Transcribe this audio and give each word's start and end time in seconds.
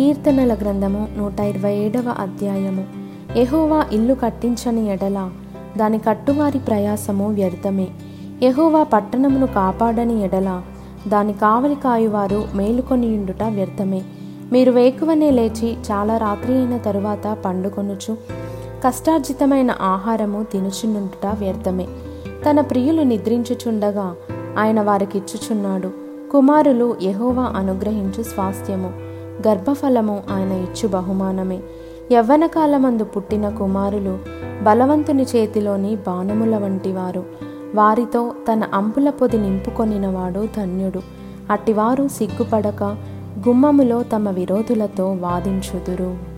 కీర్తనల 0.00 0.54
గ్రంథము 0.54 1.08
నూట 1.18 1.40
ఇరవై 1.40 1.74
ఏడవ 1.74 2.14
అధ్యాయము. 2.18 2.84
ఎహోవా 3.36 3.84
ఇల్లు 3.92 4.14
కట్టించని 4.14 4.92
ఎడల 4.92 5.30
దాని 5.76 5.98
కట్టువారి 5.98 6.58
ప్రయాసము 6.58 7.28
వ్యర్థమే. 7.28 7.88
ఎహోవా 8.42 8.82
పట్టణమును 8.82 9.46
కాపాడని 9.46 10.24
ఎడల 10.24 10.62
దాని 11.08 11.32
కావలి 11.32 11.74
కాయువారు 11.74 12.44
మేలుకొనియుండుట 12.54 13.42
వ్యర్థమే. 13.42 14.02
మీరు 14.52 14.72
వేకువనే 14.72 15.30
లేచి 15.30 15.72
చాలా 15.72 16.16
రాత్రి 16.16 16.54
అయిన 16.54 16.76
తరువాత 16.76 17.36
పండుకొనుచు 17.44 18.16
కష్టార్జితమైన 18.84 19.74
ఆహారము 19.80 20.42
తినుచునుండుట 20.42 21.26
వ్యర్థమే. 21.38 21.86
తన 22.50 22.60
ప్రియులు 22.60 23.02
నిద్రించుచుండగా 23.02 24.14
ఆయన 24.58 24.80
వారికిచ్చుచున్నాడు. 24.80 25.90
కుమారులు 26.32 26.96
ఎహోవా 27.02 27.44
అనుగ్రహించు 27.44 28.22
స్వాస్థ్యము. 28.22 29.09
గర్భఫలము 29.48 30.22
ఆయన 30.30 30.52
ఇచ్చు 30.52 30.88
బహుమానమే. 30.88 31.60
యవ్వన 32.12 32.46
కాలమందు 32.46 33.04
పుట్టిన 33.04 33.48
కుమారులు 33.48 34.18
బలవంతుని 34.62 35.26
చేతిలోని 35.36 35.96
బాణముల 35.96 36.56
వంటివారు. 36.56 37.24
వారితో 37.74 38.32
తన 38.52 38.62
అంపుల 38.74 39.10
పొది 39.10 39.38
నింపుకొనినవాడు 39.38 40.48
ధన్యుడు. 40.56 41.00
అట్టివారు 41.50 42.08
సిగ్గుపడక 42.08 42.82
గుమ్మములో 43.48 44.02
తమ 44.02 44.30
విరోధులతో 44.30 45.16
వాదించుదురు. 45.20 46.29